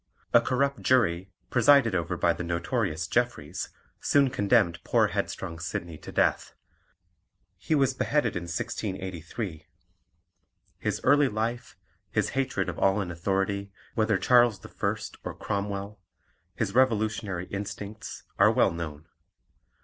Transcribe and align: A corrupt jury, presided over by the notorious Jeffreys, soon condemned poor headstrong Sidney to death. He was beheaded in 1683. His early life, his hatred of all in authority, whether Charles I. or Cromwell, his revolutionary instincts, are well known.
A 0.33 0.41
corrupt 0.41 0.81
jury, 0.81 1.31
presided 1.51 1.93
over 1.93 2.17
by 2.17 2.33
the 2.33 2.43
notorious 2.43 3.05
Jeffreys, 3.05 3.69
soon 3.99 4.31
condemned 4.31 4.83
poor 4.83 5.09
headstrong 5.09 5.59
Sidney 5.59 5.99
to 5.99 6.11
death. 6.11 6.55
He 7.55 7.75
was 7.75 7.93
beheaded 7.93 8.35
in 8.35 8.45
1683. 8.45 9.67
His 10.79 11.01
early 11.03 11.27
life, 11.27 11.77
his 12.09 12.29
hatred 12.29 12.67
of 12.67 12.79
all 12.79 12.99
in 12.99 13.11
authority, 13.11 13.71
whether 13.93 14.17
Charles 14.17 14.65
I. 14.65 14.97
or 15.23 15.35
Cromwell, 15.35 15.99
his 16.55 16.73
revolutionary 16.73 17.45
instincts, 17.51 18.23
are 18.39 18.49
well 18.49 18.71
known. 18.71 19.05